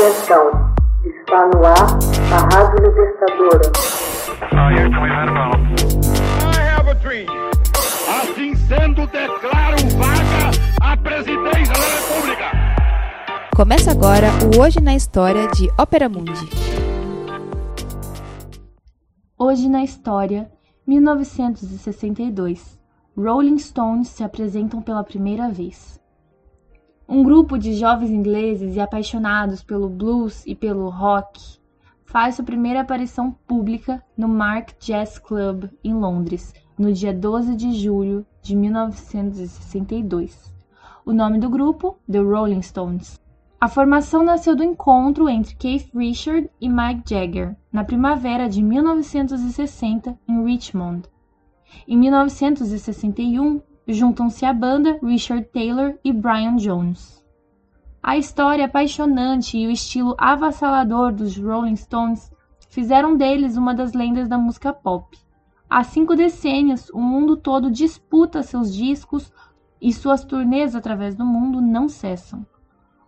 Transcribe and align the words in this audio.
Atenção, 0.00 0.72
está 1.04 1.46
no 1.48 1.62
ar 1.62 1.98
a 2.32 2.38
Rádio 2.54 2.88
Libertadora. 2.88 3.70
Assim 8.08 8.54
sendo, 8.54 9.06
declaro 9.08 9.76
vaga 9.98 10.50
a 10.80 10.96
presidência 10.96 11.74
da 11.74 11.84
República. 11.98 12.46
Começa 13.54 13.90
agora 13.90 14.28
o 14.56 14.62
Hoje 14.62 14.80
na 14.80 14.94
História 14.94 15.46
de 15.48 15.68
Ópera 15.78 16.08
Mundi. 16.08 16.48
Hoje 19.38 19.68
na 19.68 19.84
História, 19.84 20.50
1962. 20.86 22.80
Rolling 23.14 23.58
Stones 23.58 24.08
se 24.08 24.24
apresentam 24.24 24.80
pela 24.80 25.04
primeira 25.04 25.50
vez. 25.50 26.00
Um 27.12 27.24
grupo 27.24 27.58
de 27.58 27.74
jovens 27.74 28.12
ingleses 28.12 28.76
e 28.76 28.80
apaixonados 28.80 29.64
pelo 29.64 29.88
blues 29.88 30.46
e 30.46 30.54
pelo 30.54 30.88
rock 30.88 31.58
faz 32.04 32.36
sua 32.36 32.44
primeira 32.44 32.82
aparição 32.82 33.32
pública 33.48 34.00
no 34.16 34.28
Mark 34.28 34.74
Jazz 34.78 35.18
Club 35.18 35.64
em 35.82 35.92
Londres, 35.92 36.54
no 36.78 36.92
dia 36.92 37.12
12 37.12 37.56
de 37.56 37.72
julho 37.72 38.24
de 38.40 38.54
1962. 38.54 40.54
O 41.04 41.12
nome 41.12 41.40
do 41.40 41.50
grupo, 41.50 41.98
The 42.08 42.20
Rolling 42.20 42.62
Stones. 42.62 43.18
A 43.60 43.66
formação 43.66 44.22
nasceu 44.22 44.54
do 44.54 44.62
encontro 44.62 45.28
entre 45.28 45.56
Keith 45.56 45.90
Richard 45.92 46.48
e 46.60 46.68
Mike 46.68 47.10
Jagger, 47.10 47.56
na 47.72 47.82
primavera 47.82 48.48
de 48.48 48.62
1960 48.62 50.16
em 50.28 50.44
Richmond. 50.44 51.08
Em 51.88 51.98
1961, 51.98 53.60
juntam-se 53.92 54.44
à 54.44 54.52
banda 54.52 54.98
Richard 55.02 55.44
Taylor 55.52 55.94
e 56.04 56.12
Brian 56.12 56.56
Jones. 56.56 57.24
A 58.02 58.16
história 58.16 58.64
apaixonante 58.64 59.58
e 59.58 59.66
o 59.66 59.70
estilo 59.70 60.14
avassalador 60.18 61.12
dos 61.12 61.36
Rolling 61.36 61.76
Stones 61.76 62.32
fizeram 62.68 63.16
deles 63.16 63.56
uma 63.56 63.74
das 63.74 63.92
lendas 63.92 64.28
da 64.28 64.38
música 64.38 64.72
pop. 64.72 65.18
Há 65.68 65.84
cinco 65.84 66.16
decênios, 66.16 66.88
o 66.90 67.00
mundo 67.00 67.36
todo 67.36 67.70
disputa 67.70 68.42
seus 68.42 68.74
discos 68.74 69.32
e 69.80 69.92
suas 69.92 70.24
turnês 70.24 70.74
através 70.74 71.14
do 71.14 71.24
mundo 71.24 71.60
não 71.60 71.88
cessam. 71.88 72.46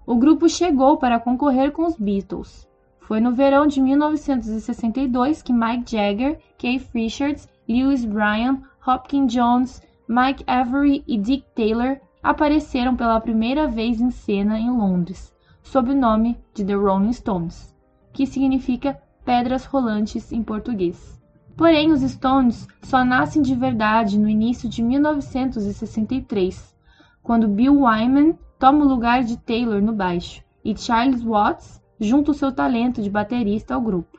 O 0.07 0.17
grupo 0.17 0.49
chegou 0.49 0.97
para 0.97 1.21
concorrer 1.21 1.73
com 1.73 1.85
os 1.85 1.97
Beatles. 1.97 2.69
Foi 3.01 3.21
no 3.21 3.33
verão 3.33 3.67
de 3.67 3.81
1962 3.81 5.43
que 5.43 5.53
Mike 5.53 5.91
Jagger, 5.91 6.39
Keith 6.59 6.89
Richards, 6.95 7.49
Lewis 7.69 8.05
Bryan, 8.05 8.63
Hopkins 8.87 9.33
Jones, 9.33 9.83
Mike 10.09 10.45
Avery 10.47 11.05
e 11.07 11.17
Dick 11.17 11.47
Taylor 11.55 12.01
apareceram 12.23 12.97
pela 12.97 13.21
primeira 13.21 13.67
vez 13.69 14.01
em 14.01 14.11
cena 14.11 14.59
em 14.59 14.71
Londres, 14.71 15.35
sob 15.63 15.93
o 15.93 15.97
nome 15.97 16.39
de 16.53 16.65
The 16.65 16.75
Rolling 16.75 17.13
Stones, 17.13 17.75
que 18.13 18.27
significa 18.27 19.01
pedras 19.25 19.65
rolantes 19.65 20.33
em 20.33 20.43
português. 20.43 21.21
Porém, 21.57 21.93
os 21.93 22.01
Stones 22.01 22.67
só 22.83 23.05
nascem 23.05 23.43
de 23.43 23.55
verdade 23.55 24.19
no 24.19 24.29
início 24.29 24.69
de 24.69 24.83
1963, 24.83 26.75
quando 27.23 27.49
Bill 27.49 27.83
Wyman 27.83 28.37
toma 28.59 28.85
o 28.85 28.89
lugar 28.89 29.23
de 29.23 29.37
Taylor 29.37 29.81
no 29.81 29.93
baixo 29.93 30.43
e 30.65 30.77
Charles 30.77 31.23
Watts 31.23 31.81
junta 32.01 32.31
o 32.31 32.35
seu 32.35 32.53
talento 32.53 33.01
de 33.03 33.11
baterista 33.11 33.75
ao 33.75 33.81
grupo. 33.81 34.19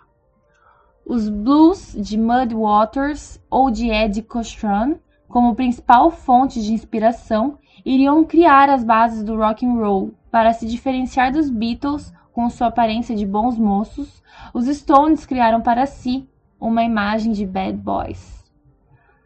Os 1.05 1.27
blues 1.27 1.95
de 1.99 2.17
Mud 2.17 2.53
Waters 2.53 3.41
ou 3.49 3.69
de 3.69 3.89
Eddie 3.89 4.23
Cochran 4.23 4.95
como 5.33 5.55
principal 5.55 6.11
fonte 6.11 6.61
de 6.61 6.73
inspiração, 6.73 7.57
iriam 7.83 8.23
criar 8.23 8.69
as 8.69 8.83
bases 8.83 9.23
do 9.23 9.35
rock 9.35 9.65
and 9.65 9.73
roll. 9.73 10.13
Para 10.29 10.53
se 10.53 10.67
diferenciar 10.67 11.31
dos 11.31 11.49
Beatles 11.49 12.13
com 12.31 12.47
sua 12.51 12.67
aparência 12.67 13.15
de 13.15 13.25
bons 13.25 13.57
moços, 13.57 14.21
os 14.53 14.67
Stones 14.67 15.25
criaram 15.25 15.59
para 15.59 15.87
si 15.87 16.29
uma 16.61 16.83
imagem 16.83 17.31
de 17.31 17.47
bad 17.47 17.75
boys. 17.75 18.47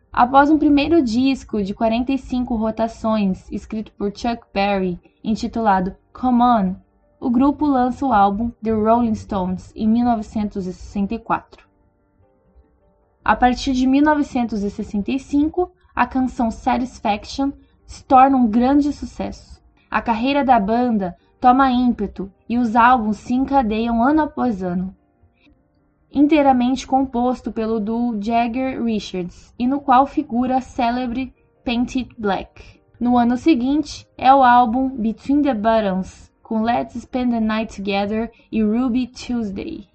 Após 0.10 0.50
um 0.50 0.58
primeiro 0.58 1.04
disco 1.04 1.62
de 1.62 1.74
45 1.74 2.56
rotações, 2.56 3.46
escrito 3.52 3.92
por 3.92 4.16
Chuck 4.16 4.44
Berry, 4.54 4.98
intitulado 5.22 5.94
Come 6.14 6.42
On, 6.42 6.76
o 7.20 7.30
grupo 7.30 7.66
lança 7.66 8.06
o 8.06 8.14
álbum 8.14 8.50
The 8.64 8.72
Rolling 8.72 9.14
Stones 9.14 9.74
em 9.76 9.86
1964. 9.90 11.68
A 13.26 13.36
partir 13.36 13.74
de 13.74 13.86
1965, 13.86 15.74
a 15.98 16.06
canção 16.06 16.52
Satisfaction 16.52 17.52
se 17.84 18.04
torna 18.04 18.38
um 18.38 18.48
grande 18.48 18.94
sucesso. 18.94 19.60
A 19.90 20.00
carreira 20.00 20.46
da 20.46 20.60
banda 20.60 21.18
toma 21.42 21.72
ímpeto 21.72 22.32
e 22.48 22.60
os 22.60 22.76
álbuns 22.76 23.18
se 23.18 23.34
encadeiam 23.34 24.04
ano 24.04 24.22
após 24.22 24.62
ano. 24.62 24.96
Inteiramente 26.14 26.86
composto 26.86 27.52
pelo 27.52 27.80
duo 27.80 28.22
Jagger 28.22 28.84
Richards 28.84 29.52
e 29.58 29.66
no 29.66 29.82
qual 29.82 30.06
figura 30.06 30.58
a 30.58 30.62
célebre 30.62 31.34
Painted 31.66 32.10
Black. 32.16 32.80
No 33.00 33.18
ano 33.18 33.36
seguinte 33.36 34.08
é 34.16 34.32
o 34.32 34.44
álbum 34.44 34.90
Between 34.90 35.42
the 35.42 35.56
Buttons, 35.56 36.32
com 36.44 36.62
Let's 36.62 36.94
Spend 36.94 37.32
the 37.32 37.40
Night 37.40 37.76
Together 37.76 38.32
e 38.52 38.62
Ruby 38.62 39.08
Tuesday. 39.08 39.88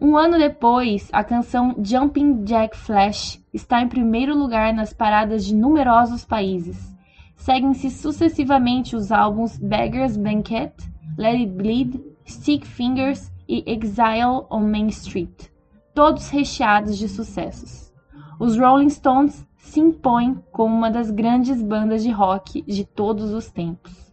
Um 0.00 0.16
ano 0.16 0.38
depois, 0.38 1.08
a 1.12 1.22
canção 1.22 1.76
Jumping 1.80 2.42
Jack 2.44 2.76
Flash 2.76 3.40
está 3.52 3.80
em 3.80 3.88
primeiro 3.88 4.36
lugar 4.36 4.74
nas 4.74 4.92
paradas 4.92 5.44
de 5.44 5.54
numerosos 5.54 6.24
países. 6.24 6.92
Seguem-se 7.36 7.90
sucessivamente 7.90 8.96
os 8.96 9.12
álbuns 9.12 9.56
Beggar's 9.56 10.16
Banquet, 10.16 10.72
Let 11.16 11.36
It 11.36 11.52
Bleed, 11.52 12.00
Stick 12.26 12.66
Fingers 12.66 13.32
e 13.48 13.62
Exile 13.70 14.46
on 14.50 14.60
Main 14.60 14.88
Street, 14.88 15.48
todos 15.94 16.28
recheados 16.28 16.98
de 16.98 17.08
sucessos. 17.08 17.92
Os 18.40 18.58
Rolling 18.58 18.90
Stones 18.90 19.46
se 19.56 19.78
impõem 19.78 20.42
como 20.50 20.74
uma 20.74 20.90
das 20.90 21.10
grandes 21.10 21.62
bandas 21.62 22.02
de 22.02 22.10
rock 22.10 22.62
de 22.62 22.84
todos 22.84 23.32
os 23.32 23.50
tempos. 23.50 24.03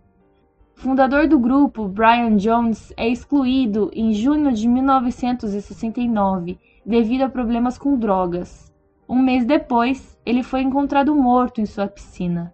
Fundador 0.81 1.27
do 1.27 1.37
grupo, 1.37 1.87
Brian 1.87 2.37
Jones 2.37 2.91
é 2.97 3.07
excluído 3.07 3.91
em 3.93 4.15
junho 4.15 4.51
de 4.51 4.67
1969 4.67 6.57
devido 6.83 7.21
a 7.21 7.29
problemas 7.29 7.77
com 7.77 7.95
drogas. 7.95 8.73
Um 9.07 9.21
mês 9.21 9.45
depois, 9.45 10.17
ele 10.25 10.41
foi 10.41 10.61
encontrado 10.61 11.15
morto 11.15 11.61
em 11.61 11.67
sua 11.67 11.85
piscina. 11.85 12.51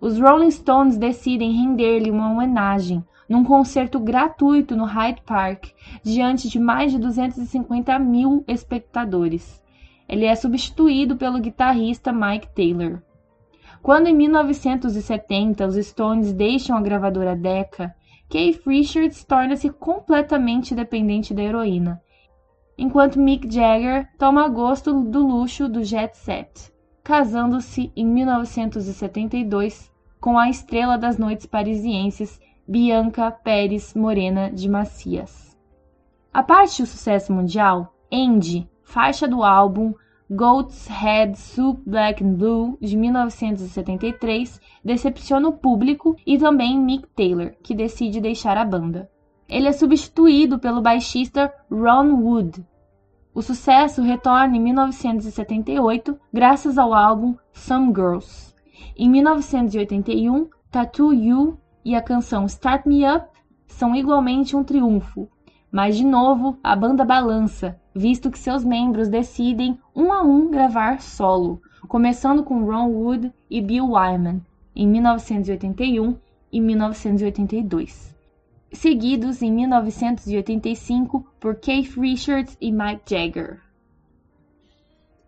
Os 0.00 0.18
Rolling 0.18 0.50
Stones 0.50 0.98
decidem 0.98 1.52
render-lhe 1.52 2.10
uma 2.10 2.32
homenagem 2.32 3.04
num 3.28 3.44
concerto 3.44 4.00
gratuito 4.00 4.74
no 4.74 4.84
Hyde 4.84 5.22
Park, 5.24 5.66
diante 6.02 6.48
de 6.48 6.58
mais 6.58 6.90
de 6.90 6.98
250 6.98 7.96
mil 8.00 8.42
espectadores. 8.48 9.62
Ele 10.08 10.24
é 10.24 10.34
substituído 10.34 11.16
pelo 11.16 11.38
guitarrista 11.38 12.12
Mike 12.12 12.48
Taylor. 12.48 13.00
Quando 13.82 14.08
em 14.08 14.14
1970 14.14 15.66
os 15.66 15.76
Stones 15.86 16.32
deixam 16.32 16.76
a 16.76 16.82
gravadora 16.82 17.34
Decca, 17.34 17.94
Keith 18.28 18.62
Richards 18.66 19.24
torna-se 19.24 19.70
completamente 19.70 20.74
dependente 20.74 21.34
da 21.34 21.42
heroína, 21.42 22.00
enquanto 22.78 23.18
Mick 23.18 23.52
Jagger 23.52 24.08
toma 24.18 24.48
gosto 24.48 25.02
do 25.02 25.26
luxo 25.26 25.68
do 25.68 25.82
jet 25.82 26.16
set, 26.16 26.72
casando-se 27.02 27.90
em 27.96 28.06
1972 28.06 29.90
com 30.20 30.38
a 30.38 30.48
estrela 30.48 30.96
das 30.96 31.18
noites 31.18 31.46
parisienses 31.46 32.38
Bianca 32.68 33.30
Pérez 33.32 33.94
Morena 33.94 34.50
de 34.50 34.68
Macias. 34.68 35.58
A 36.32 36.42
parte 36.42 36.82
do 36.82 36.86
sucesso 36.86 37.32
mundial, 37.32 37.92
Andy, 38.12 38.68
faixa 38.84 39.26
do 39.26 39.42
álbum 39.42 39.92
Goat's 40.32 40.86
Head 40.86 41.36
Soup 41.36 41.82
Black 41.84 42.22
and 42.22 42.34
Blue, 42.34 42.78
de 42.80 42.96
1973, 42.96 44.60
decepciona 44.84 45.48
o 45.48 45.52
público 45.52 46.14
e 46.24 46.38
também 46.38 46.78
Mick 46.78 47.08
Taylor, 47.16 47.52
que 47.64 47.74
decide 47.74 48.20
deixar 48.20 48.56
a 48.56 48.64
banda. 48.64 49.10
Ele 49.48 49.66
é 49.66 49.72
substituído 49.72 50.60
pelo 50.60 50.80
baixista 50.80 51.52
Ron 51.68 52.14
Wood. 52.22 52.64
O 53.34 53.42
sucesso 53.42 54.02
retorna 54.02 54.56
em 54.56 54.60
1978 54.60 56.16
graças 56.32 56.78
ao 56.78 56.94
álbum 56.94 57.34
Some 57.52 57.92
Girls. 57.92 58.54
Em 58.96 59.10
1981, 59.10 60.48
Tattoo 60.70 61.12
You 61.12 61.58
e 61.84 61.96
a 61.96 62.00
canção 62.00 62.46
Start 62.46 62.86
Me 62.86 63.02
Up 63.04 63.26
são 63.66 63.96
igualmente 63.96 64.54
um 64.54 64.62
triunfo, 64.62 65.28
mas 65.70 65.96
de 65.96 66.04
novo 66.04 66.58
a 66.62 66.74
banda 66.74 67.04
balança, 67.04 67.78
visto 67.94 68.30
que 68.30 68.38
seus 68.38 68.64
membros 68.64 69.08
decidem 69.08 69.78
um 69.94 70.12
a 70.12 70.22
um 70.22 70.50
gravar 70.50 71.00
solo, 71.00 71.60
começando 71.88 72.42
com 72.42 72.64
Ron 72.64 72.88
Wood 72.88 73.32
e 73.48 73.60
Bill 73.60 73.92
Wyman 73.92 74.40
em 74.74 74.86
1981 74.86 76.16
e 76.52 76.60
1982, 76.60 78.16
seguidos 78.72 79.42
em 79.42 79.52
1985 79.52 81.26
por 81.38 81.56
Keith 81.56 81.96
Richards 81.96 82.56
e 82.60 82.72
Mike 82.72 83.02
Jagger. 83.06 83.60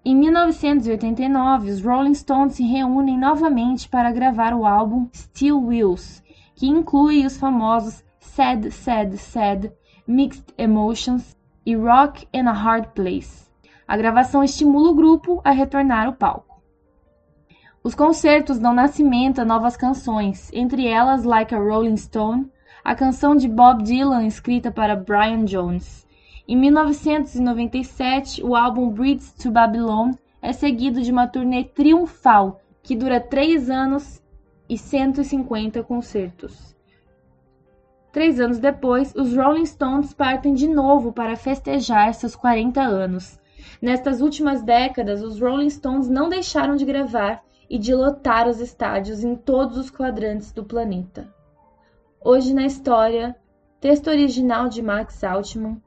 Em 0.04 0.16
1989, 0.16 1.70
os 1.70 1.84
Rolling 1.84 2.14
Stones 2.14 2.54
se 2.54 2.64
reúnem 2.64 3.16
novamente 3.16 3.88
para 3.88 4.10
gravar 4.10 4.52
o 4.52 4.66
álbum 4.66 5.08
Steel 5.14 5.62
Wheels, 5.64 6.20
que 6.56 6.66
inclui 6.66 7.24
os 7.24 7.36
famosos 7.36 8.02
Sad, 8.18 8.70
Sad, 8.72 9.16
Sad, 9.16 9.72
Mixed 10.12 10.52
Emotions 10.58 11.34
e 11.64 11.74
Rock 11.74 12.28
in 12.34 12.46
a 12.46 12.52
Hard 12.52 12.88
Place. 12.88 13.48
A 13.88 13.96
gravação 13.96 14.44
estimula 14.44 14.90
o 14.90 14.94
grupo 14.94 15.40
a 15.42 15.52
retornar 15.52 16.06
ao 16.06 16.12
palco. 16.12 16.60
Os 17.82 17.94
concertos 17.94 18.58
dão 18.58 18.74
nascimento 18.74 19.40
a 19.40 19.44
novas 19.46 19.74
canções, 19.74 20.50
entre 20.52 20.86
elas 20.86 21.24
Like 21.24 21.54
a 21.54 21.58
Rolling 21.58 21.96
Stone, 21.96 22.46
a 22.84 22.94
canção 22.94 23.34
de 23.34 23.48
Bob 23.48 23.82
Dylan 23.82 24.26
escrita 24.26 24.70
para 24.70 24.94
Brian 24.94 25.46
Jones. 25.46 26.06
Em 26.46 26.58
1997, 26.58 28.44
o 28.44 28.54
álbum 28.54 28.90
Bridge 28.90 29.32
to 29.42 29.50
Babylon 29.50 30.12
é 30.42 30.52
seguido 30.52 31.00
de 31.00 31.10
uma 31.10 31.26
turnê 31.26 31.64
triunfal 31.64 32.60
que 32.82 32.94
dura 32.94 33.18
três 33.18 33.70
anos 33.70 34.22
e 34.68 34.76
150 34.76 35.82
concertos. 35.82 36.76
Três 38.12 38.38
anos 38.38 38.58
depois, 38.58 39.14
os 39.16 39.34
Rolling 39.34 39.64
Stones 39.64 40.12
partem 40.12 40.52
de 40.52 40.68
novo 40.68 41.14
para 41.14 41.34
festejar 41.34 42.12
seus 42.12 42.36
40 42.36 42.82
anos. 42.82 43.40
Nestas 43.80 44.20
últimas 44.20 44.62
décadas, 44.62 45.22
os 45.22 45.40
Rolling 45.40 45.70
Stones 45.70 46.10
não 46.10 46.28
deixaram 46.28 46.76
de 46.76 46.84
gravar 46.84 47.42
e 47.70 47.78
de 47.78 47.94
lotar 47.94 48.46
os 48.46 48.60
estádios 48.60 49.24
em 49.24 49.34
todos 49.34 49.78
os 49.78 49.90
quadrantes 49.90 50.52
do 50.52 50.62
planeta. 50.62 51.32
Hoje 52.22 52.52
na 52.52 52.66
história, 52.66 53.34
texto 53.80 54.08
original 54.08 54.68
de 54.68 54.82
Max 54.82 55.24
Altman, 55.24 55.80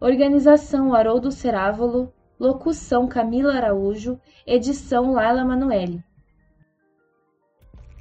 organização 0.00 0.94
Haroldo 0.94 1.32
Cerávolo, 1.32 2.12
locução 2.38 3.08
Camila 3.08 3.54
Araújo, 3.54 4.20
edição 4.46 5.10
Laila 5.10 5.44
Manoeli. 5.44 6.00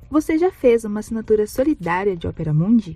Você 0.08 0.38
já 0.38 0.52
fez 0.52 0.86
uma 0.86 1.00
assinatura 1.00 1.48
solidária 1.48 2.16
de 2.16 2.28
Opera 2.28 2.54
Mundi? 2.54 2.96